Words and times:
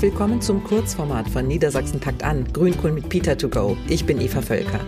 Willkommen 0.00 0.40
zum 0.40 0.64
Kurzformat 0.64 1.28
von 1.28 1.46
Niedersachsen 1.46 2.00
packt 2.00 2.22
an, 2.22 2.50
Grünkohl 2.54 2.90
mit 2.90 3.10
Peter 3.10 3.36
to 3.36 3.50
go. 3.50 3.76
Ich 3.86 4.06
bin 4.06 4.18
Eva 4.18 4.40
Völker. 4.40 4.80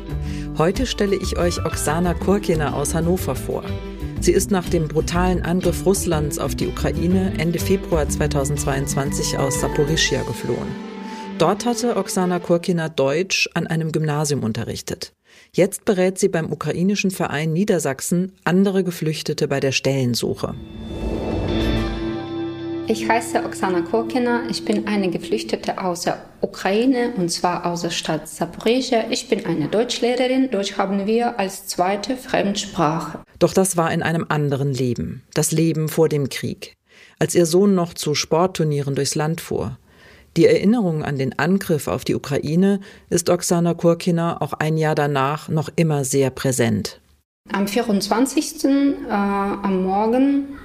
Heute 0.57 0.87
stelle 0.87 1.17
ich 1.17 1.37
euch 1.37 1.67
Oksana 1.67 2.15
Kurkina 2.15 2.73
aus 2.73 2.95
Hannover 2.95 3.35
vor. 3.35 3.63
Sie 4.21 4.33
ist 4.33 4.51
nach 4.51 4.67
dem 4.71 4.89
brutalen 4.89 5.43
Angriff 5.43 5.85
Russlands 5.85 6.39
auf 6.39 6.55
die 6.55 6.67
Ukraine 6.67 7.35
Ende 7.37 7.59
Februar 7.59 8.09
2022 8.09 9.37
aus 9.37 9.61
Saporischia 9.61 10.23
geflohen. 10.23 10.75
Dort 11.37 11.67
hatte 11.67 11.99
Oksana 11.99 12.39
Kurkina 12.39 12.89
Deutsch 12.89 13.51
an 13.53 13.67
einem 13.67 13.93
Gymnasium 13.93 14.43
unterrichtet. 14.43 15.13
Jetzt 15.53 15.85
berät 15.85 16.19
sie 16.19 16.29
beim 16.29 16.51
ukrainischen 16.51 17.11
Verein 17.11 17.53
Niedersachsen 17.53 18.33
andere 18.45 18.83
Geflüchtete 18.83 19.47
bei 19.47 19.61
der 19.61 19.73
Stellensuche. 19.73 20.55
Ich 22.89 23.09
heiße 23.09 23.45
Oksana 23.45 23.83
Kurkina. 23.83 24.43
Ich 24.51 24.65
bin 24.65 24.89
eine 24.89 25.09
Geflüchtete 25.09 25.83
aus 25.83 26.03
der 26.03 26.21
Ukraine 26.41 27.13
und 27.17 27.31
zwar 27.31 27.65
aus 27.65 27.83
der 27.83 27.91
Stadt 27.91 28.29
Zaporizhia. 28.29 29.05
Ich 29.11 29.29
bin 29.29 29.47
eine 29.47 29.69
Deutschlehrerin. 29.69 30.51
Deutsch 30.51 30.77
haben 30.77 31.07
wir 31.07 31.39
als 31.39 31.67
zweite 31.69 32.17
Fremdsprache. 32.17 33.21
Doch 33.39 33.55
das 33.55 33.77
war 33.77 33.93
in 33.93 34.03
einem 34.03 34.27
anderen 34.29 34.75
Leben. 34.75 35.23
Das 35.33 35.53
Leben 35.53 35.89
vor 35.89 36.09
dem 36.09 36.29
Krieg. 36.29 36.75
Als 37.21 37.37
ihr 37.37 37.47
Sohn 37.47 37.75
noch 37.77 37.95
zu 37.95 38.15
Sportturnieren 38.17 38.97
durchs 38.97 39.15
Land 39.15 39.41
fuhr. 39.41 39.79
Die 40.37 40.47
Erinnerung 40.47 41.05
an 41.05 41.19
den 41.19 41.39
Angriff 41.39 41.87
auf 41.87 42.05
die 42.05 42.17
Ukraine 42.17 42.81
ist 43.11 43.31
Oksana 43.31 43.75
Kurkina 43.75 44.41
auch 44.41 44.55
ein 44.55 44.77
Jahr 44.77 44.97
danach 44.97 45.49
noch 45.49 45.69
immer 45.77 46.05
sehr 46.05 46.31
präsent. 46.31 47.01
Am 47.53 47.69
24. 47.69 48.65
Äh, 48.65 49.09
am 49.09 49.85
Morgen 49.85 50.59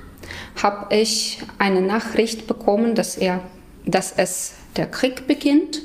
habe 0.62 0.96
ich 0.96 1.40
eine 1.58 1.82
Nachricht 1.82 2.48
bekommen, 2.48 2.96
dass, 2.96 3.18
er, 3.18 3.42
dass 3.86 4.14
es 4.18 4.56
der 4.76 4.88
Krieg 4.88 5.28
beginnt. 5.28 5.82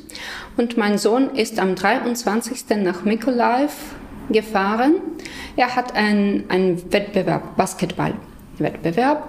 Und 0.56 0.76
mein 0.76 0.98
Sohn 0.98 1.34
ist 1.34 1.58
am 1.58 1.74
23. 1.74 2.64
nach 2.82 3.04
Mykolaiv 3.04 3.72
gefahren. 4.30 4.96
Er 5.56 5.74
hat 5.74 5.94
einen 5.94 6.92
Wettbewerb, 6.92 7.56
Basketball-Wettbewerb. 7.56 9.24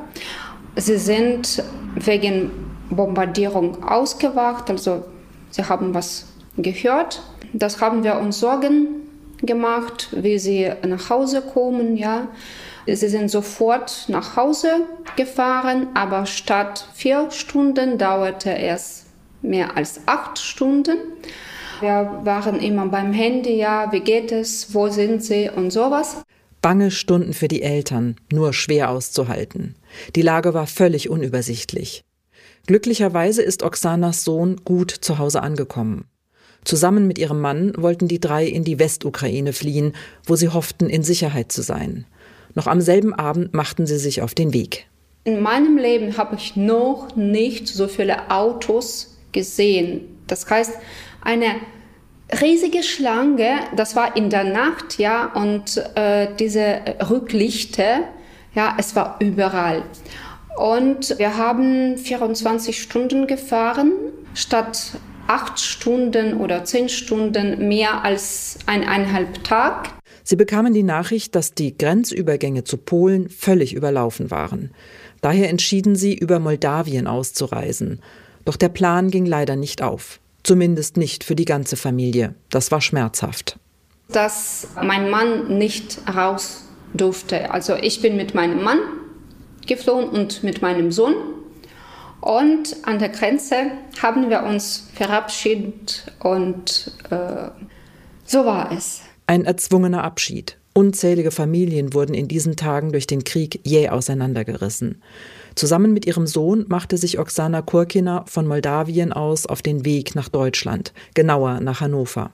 Sie 0.75 0.97
sind 0.97 1.63
wegen 1.95 2.51
Bombardierung 2.89 3.83
ausgewacht, 3.83 4.69
also 4.69 5.03
sie 5.49 5.63
haben 5.63 5.93
was 5.93 6.27
gehört. 6.57 7.21
Das 7.53 7.81
haben 7.81 8.03
wir 8.03 8.17
uns 8.17 8.39
Sorgen 8.39 8.87
gemacht, 9.41 10.09
wie 10.11 10.39
sie 10.39 10.71
nach 10.85 11.09
Hause 11.09 11.41
kommen, 11.41 11.95
ja. 11.97 12.27
Sie 12.85 13.07
sind 13.07 13.29
sofort 13.31 14.05
nach 14.09 14.35
Hause 14.35 14.81
gefahren, 15.15 15.87
aber 15.93 16.25
statt 16.25 16.87
vier 16.93 17.31
Stunden 17.31 17.97
dauerte 17.97 18.55
es 18.57 19.05
mehr 19.41 19.77
als 19.77 20.01
acht 20.05 20.37
Stunden. 20.37 20.97
Wir 21.79 22.21
waren 22.23 22.59
immer 22.59 22.87
beim 22.87 23.13
Handy, 23.13 23.55
ja, 23.55 23.91
wie 23.91 24.01
geht 24.01 24.31
es, 24.31 24.73
wo 24.73 24.89
sind 24.89 25.23
sie 25.23 25.49
und 25.49 25.71
sowas. 25.71 26.23
Bange 26.61 26.91
Stunden 26.91 27.33
für 27.33 27.47
die 27.47 27.61
Eltern, 27.61 28.15
nur 28.31 28.53
schwer 28.53 28.89
auszuhalten. 28.89 29.75
Die 30.15 30.21
Lage 30.21 30.53
war 30.53 30.67
völlig 30.67 31.09
unübersichtlich. 31.09 32.03
Glücklicherweise 32.67 33.41
ist 33.41 33.63
Oksanas 33.63 34.23
Sohn 34.23 34.61
gut 34.63 34.91
zu 34.91 35.17
Hause 35.17 35.41
angekommen. 35.41 36.05
Zusammen 36.63 37.07
mit 37.07 37.17
ihrem 37.17 37.41
Mann 37.41 37.73
wollten 37.75 38.07
die 38.07 38.21
drei 38.21 38.45
in 38.45 38.63
die 38.63 38.79
Westukraine 38.79 39.51
fliehen, 39.51 39.93
wo 40.25 40.35
sie 40.37 40.49
hofften, 40.49 40.87
in 40.87 41.03
Sicherheit 41.03 41.51
zu 41.51 41.61
sein. 41.61 42.05
Noch 42.55 42.67
am 42.67 42.81
selben 42.81 43.13
Abend 43.13 43.53
machten 43.53 43.85
sie 43.87 43.97
sich 43.97 44.21
auf 44.21 44.33
den 44.33 44.53
Weg. 44.53 44.87
In 45.23 45.41
meinem 45.41 45.77
Leben 45.77 46.17
habe 46.17 46.35
ich 46.35 46.55
noch 46.55 47.15
nicht 47.15 47.67
so 47.67 47.87
viele 47.87 48.29
Autos 48.29 49.17
gesehen. 49.31 50.01
Das 50.27 50.49
heißt, 50.49 50.73
eine 51.21 51.55
riesige 52.41 52.83
Schlange, 52.83 53.59
das 53.75 53.95
war 53.95 54.15
in 54.15 54.29
der 54.29 54.43
Nacht, 54.43 54.97
ja, 54.97 55.27
und 55.33 55.77
äh, 55.95 56.27
diese 56.39 56.81
Rücklichter, 57.09 58.01
ja, 58.53 58.75
es 58.77 58.95
war 58.95 59.17
überall. 59.19 59.83
Und 60.57 61.17
wir 61.17 61.37
haben 61.37 61.97
24 61.97 62.79
Stunden 62.81 63.27
gefahren, 63.27 63.91
statt 64.35 64.91
acht 65.27 65.59
Stunden 65.59 66.39
oder 66.39 66.63
zehn 66.65 66.89
Stunden 66.89 67.67
mehr 67.67 68.03
als 68.03 68.59
eineinhalb 68.65 69.43
Tag. 69.43 69.89
Sie 70.23 70.35
bekamen 70.35 70.73
die 70.73 70.83
Nachricht, 70.83 71.35
dass 71.35 71.53
die 71.53 71.77
Grenzübergänge 71.77 72.63
zu 72.63 72.77
Polen 72.77 73.29
völlig 73.29 73.73
überlaufen 73.73 74.31
waren. 74.31 74.71
Daher 75.21 75.49
entschieden 75.49 75.95
sie, 75.95 76.13
über 76.13 76.39
Moldawien 76.39 77.07
auszureisen. 77.07 78.01
Doch 78.45 78.55
der 78.55 78.69
Plan 78.69 79.09
ging 79.09 79.25
leider 79.25 79.55
nicht 79.55 79.81
auf. 79.81 80.19
Zumindest 80.43 80.97
nicht 80.97 81.23
für 81.23 81.35
die 81.35 81.45
ganze 81.45 81.77
Familie. 81.77 82.35
Das 82.49 82.71
war 82.71 82.81
schmerzhaft. 82.81 83.57
Dass 84.09 84.67
mein 84.81 85.09
Mann 85.09 85.57
nicht 85.57 85.99
raus 86.13 86.65
durfte. 86.93 87.51
Also 87.51 87.75
ich 87.75 88.01
bin 88.01 88.17
mit 88.17 88.33
meinem 88.33 88.61
Mann 88.61 88.79
geflohen 89.65 90.09
und 90.09 90.43
mit 90.43 90.61
meinem 90.61 90.91
Sohn. 90.91 91.15
Und 92.19 92.77
an 92.83 92.99
der 92.99 93.09
Grenze 93.09 93.71
haben 94.01 94.29
wir 94.29 94.43
uns 94.43 94.89
verabschiedet 94.93 96.11
und 96.19 96.91
äh, 97.09 97.49
so 98.25 98.45
war 98.45 98.71
es. 98.71 99.01
Ein 99.25 99.45
erzwungener 99.45 100.03
Abschied. 100.03 100.57
Unzählige 100.73 101.31
Familien 101.31 101.93
wurden 101.93 102.13
in 102.13 102.27
diesen 102.27 102.55
Tagen 102.55 102.91
durch 102.91 103.07
den 103.07 103.23
Krieg 103.23 103.61
jäh 103.63 103.89
auseinandergerissen. 103.89 105.01
Zusammen 105.55 105.93
mit 105.93 106.05
ihrem 106.07 106.25
Sohn 106.25 106.65
machte 106.67 106.97
sich 106.97 107.19
Oksana 107.19 107.61
Kurkina 107.61 108.25
von 108.27 108.47
Moldawien 108.47 109.13
aus 109.13 109.45
auf 109.45 109.61
den 109.61 109.85
Weg 109.85 110.15
nach 110.15 110.29
Deutschland, 110.29 110.93
genauer 111.13 111.59
nach 111.59 111.79
Hannover. 111.79 112.31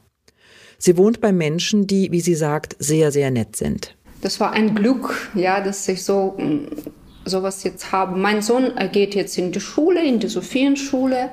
Sie 0.77 0.97
wohnt 0.97 1.19
bei 1.19 1.33
Menschen, 1.33 1.85
die, 1.85 2.11
wie 2.11 2.21
sie 2.21 2.35
sagt, 2.35 2.77
sehr, 2.79 3.11
sehr 3.11 3.29
nett 3.29 3.57
sind. 3.57 3.95
Das 4.21 4.39
war 4.39 4.53
ein 4.53 4.73
Glück, 4.73 5.29
ja, 5.35 5.61
dass 5.61 5.87
ich 5.89 6.03
so 6.03 6.37
mm, 6.37 6.67
sowas 7.25 7.63
jetzt 7.63 7.91
habe. 7.91 8.17
Mein 8.17 8.41
Sohn 8.41 8.71
geht 8.93 9.15
jetzt 9.15 9.37
in 9.37 9.51
die 9.51 9.59
Schule, 9.59 10.03
in 10.03 10.19
die 10.19 10.27
Sophienschule 10.27 11.29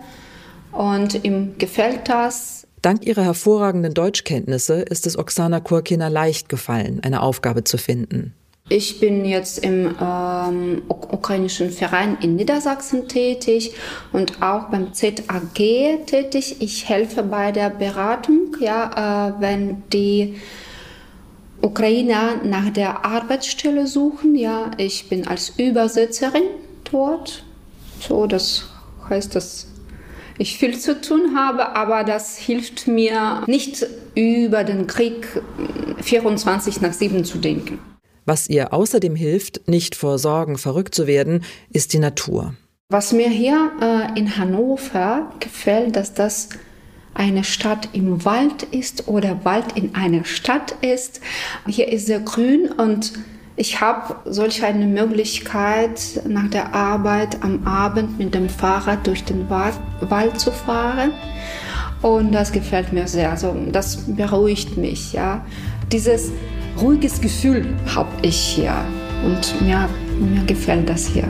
und 0.77 1.25
ihm 1.25 1.59
gefällt 1.59 2.09
das. 2.09 2.67
Dank 2.83 3.05
ihrer 3.05 3.25
hervorragenden 3.25 3.95
Deutschkenntnisse 3.95 4.83
ist 4.83 5.07
es 5.07 5.19
Oksana 5.19 5.61
Kurkina 5.61 6.09
leicht 6.09 6.49
gefallen, 6.49 7.01
eine 7.03 7.23
Aufgabe 7.23 7.65
zu 7.65 7.79
finden. 7.79 8.35
Ich 8.69 8.99
bin 8.99 9.25
jetzt 9.25 9.59
im 9.59 9.95
ähm, 10.01 10.83
ukrainischen 10.89 11.71
Verein 11.71 12.19
in 12.21 12.35
Niedersachsen 12.35 13.07
tätig 13.07 13.75
und 14.13 14.43
auch 14.43 14.71
beim 14.71 14.93
ZAG 14.93 15.55
tätig. 15.55 16.57
Ich 16.59 16.89
helfe 16.89 17.23
bei 17.23 17.53
der 17.53 17.71
Beratung, 17.71 18.57
ja, 18.59 19.29
äh, 19.29 19.41
wenn 19.41 19.85
die 19.93 20.35
Ukrainer 21.63 22.43
nach 22.43 22.71
der 22.71 23.05
Arbeitsstelle 23.05 23.87
suchen. 23.87 24.35
Ja, 24.35 24.73
ich 24.79 25.09
bin 25.09 25.29
als 25.29 25.51
Übersetzerin 25.57 26.45
dort. 26.91 27.45
So, 28.01 28.27
das 28.27 28.65
heißt, 29.09 29.35
dass 29.37 29.69
ich 30.39 30.59
viel 30.59 30.79
zu 30.79 31.01
tun 31.01 31.37
habe, 31.37 31.75
aber 31.75 32.05
das 32.05 32.39
hilft 32.39 32.87
mir 32.87 33.43
nicht 33.47 33.87
über 34.15 34.65
den 34.65 34.87
Krieg 34.87 35.27
24 36.01 36.81
nach 36.81 36.93
7 36.93 37.25
zu 37.25 37.39
denken. 37.39 37.79
Was 38.25 38.49
ihr 38.49 38.73
außerdem 38.73 39.15
hilft, 39.15 39.69
nicht 39.69 39.95
vor 39.95 40.19
Sorgen 40.19 40.59
verrückt 40.59 40.95
zu 40.95 41.07
werden, 41.07 41.45
ist 41.71 41.93
die 41.93 41.99
Natur. 41.99 42.55
Was 42.89 43.13
mir 43.13 43.29
hier 43.29 43.73
äh, 43.81 44.19
in 44.19 44.37
Hannover 44.37 45.33
gefällt, 45.41 45.97
dass 45.97 46.15
das 46.15 46.49
eine 47.17 47.45
Stadt 47.45 47.89
im 47.93 48.25
Wald 48.25 48.63
ist 48.63 49.09
oder 49.09 49.45
Wald 49.45 49.77
in 49.77 49.95
einer 49.95 50.25
Stadt 50.25 50.77
ist. 50.83 51.21
Hier 51.67 51.89
ist 51.89 52.07
sehr 52.07 52.21
grün 52.21 52.71
und 52.71 53.13
ich 53.57 53.81
habe 53.81 54.17
solch 54.27 54.63
eine 54.63 54.87
Möglichkeit, 54.87 56.21
nach 56.29 56.49
der 56.51 56.75
Arbeit 56.75 57.43
am 57.43 57.67
Abend 57.67 58.19
mit 58.19 58.35
dem 58.35 58.51
Fahrrad 58.51 59.07
durch 59.07 59.25
den 59.25 59.49
Wald 59.49 60.39
zu 60.39 60.51
fahren. 60.51 61.13
Und 62.03 62.33
das 62.33 62.53
gefällt 62.53 62.93
mir 62.93 63.09
sehr. 63.09 63.31
Also 63.31 63.57
das 63.73 63.97
beruhigt 63.97 64.77
mich. 64.77 65.15
Ja. 65.15 65.45
Dieses 65.91 66.31
ruhiges 66.79 67.19
Gefühl 67.21 67.67
habe 67.95 68.11
ich 68.21 68.37
hier. 68.37 68.75
Und 69.25 69.63
mir, 69.63 69.89
mir 70.21 70.45
gefällt 70.45 70.91
das 70.91 71.07
hier. 71.07 71.27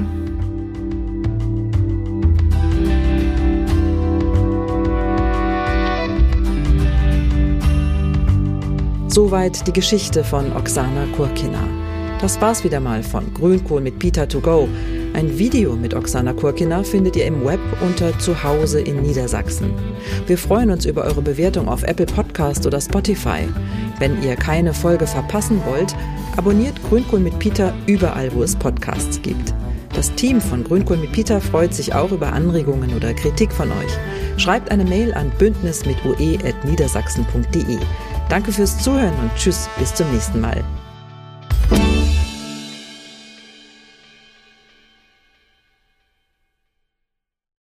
Soweit 9.07 9.67
die 9.67 9.73
Geschichte 9.73 10.25
von 10.25 10.55
Oksana 10.55 11.07
Kurkina. 11.17 11.86
Das 12.21 12.41
war's 12.41 12.65
wieder 12.65 12.81
mal 12.81 13.03
von 13.03 13.33
Grünkohl 13.35 13.83
mit 13.83 13.99
Peter 13.99 14.27
to 14.27 14.41
go. 14.41 14.67
Ein 15.13 15.39
Video 15.39 15.75
mit 15.77 15.95
Oksana 15.95 16.33
Kurkina 16.33 16.83
findet 16.83 17.15
ihr 17.17 17.27
im 17.27 17.45
Web 17.45 17.61
unter 17.83 18.19
Zuhause 18.19 18.81
in 18.81 19.03
Niedersachsen. 19.03 19.71
Wir 20.27 20.39
freuen 20.39 20.71
uns 20.71 20.87
über 20.87 21.05
eure 21.05 21.21
Bewertung 21.21 21.69
auf 21.69 21.83
Apple 21.83 22.07
Podcast 22.07 22.67
oder 22.67 22.81
Spotify. 22.81 23.47
Wenn 23.99 24.23
ihr 24.23 24.35
keine 24.35 24.73
Folge 24.73 25.07
verpassen 25.07 25.61
wollt, 25.67 25.95
abonniert 26.37 26.83
Grünkohl 26.89 27.21
mit 27.21 27.39
Peter 27.39 27.75
überall, 27.87 28.35
wo 28.35 28.43
es 28.43 28.57
Podcasts 28.57 29.21
gibt. 29.21 29.55
Das 29.95 30.15
Team 30.15 30.41
von 30.41 30.65
Grünkohl 30.65 30.97
mit 30.97 31.13
Peter 31.13 31.41
freut 31.41 31.75
sich 31.75 31.95
auch 31.95 32.13
über 32.13 32.33
Anregungen 32.33 32.95
oder 32.95 33.13
Kritik 33.13 33.53
von 33.53 33.71
euch. 33.71 34.39
Schreibt 34.39 34.71
eine 34.71 34.85
Mail 34.85 35.13
an 35.15 35.31
bündnis 35.39 35.85
mit 35.85 35.97
ue.niedersachsen.de. 36.05 37.79
Danke 38.29 38.53
fürs 38.53 38.79
Zuhören 38.83 39.15
und 39.21 39.31
tschüss, 39.37 39.69
bis 39.79 39.95
zum 39.95 40.11
nächsten 40.13 40.41
Mal. 40.41 40.65